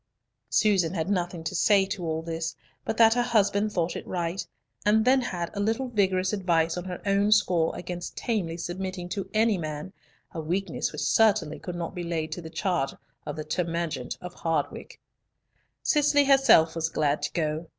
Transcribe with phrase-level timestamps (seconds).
[0.49, 4.47] Susan had nothing to say to all this, but that her husband thought it right,
[4.83, 9.29] and then had a little vigorous advice on her own score against tamely submitting to
[9.31, 9.93] any man,
[10.31, 12.95] a weakness which certainly could not be laid to the charge
[13.27, 14.97] of the termagant of Hardwicke.
[15.83, 17.67] Cicely herself was glad to go.